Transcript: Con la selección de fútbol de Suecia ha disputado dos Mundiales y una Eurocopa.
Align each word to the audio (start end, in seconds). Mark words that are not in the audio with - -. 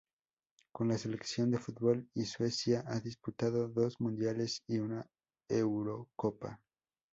Con 0.71 0.87
la 0.87 0.97
selección 0.97 1.51
de 1.51 1.59
fútbol 1.59 2.09
de 2.15 2.25
Suecia 2.25 2.83
ha 2.87 2.99
disputado 2.99 3.67
dos 3.67 4.01
Mundiales 4.01 4.63
y 4.65 4.79
una 4.79 5.05
Eurocopa. 5.47 6.59